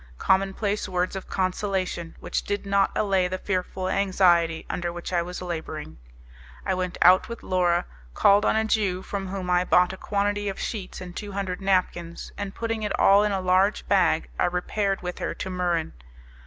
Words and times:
Commonplace 0.17 0.89
words 0.89 1.15
of 1.15 1.29
consolation, 1.29 2.15
which 2.19 2.41
did 2.41 2.65
not 2.65 2.89
allay 2.95 3.27
the 3.27 3.37
fearful 3.37 3.87
anxiety 3.87 4.65
under 4.67 4.91
which 4.91 5.13
I 5.13 5.21
was 5.21 5.43
labouring. 5.43 5.99
I 6.65 6.73
went 6.73 6.97
out 7.03 7.29
with 7.29 7.43
Laura, 7.43 7.85
called 8.15 8.43
on 8.43 8.55
a 8.55 8.65
Jew 8.65 9.03
from 9.03 9.27
whom 9.27 9.47
I 9.51 9.63
bought 9.63 9.93
a 9.93 9.97
quantity 9.97 10.49
of 10.49 10.59
sheets 10.59 11.01
and 11.01 11.15
two 11.15 11.33
hundred 11.33 11.61
napkins, 11.61 12.31
and, 12.35 12.55
putting 12.55 12.81
it 12.81 12.99
all 12.99 13.23
in 13.23 13.31
a 13.31 13.41
large 13.41 13.87
bag, 13.87 14.27
I 14.39 14.45
repaired 14.45 15.03
with 15.03 15.19
her 15.19 15.35
to 15.35 15.51
Muran. 15.51 15.91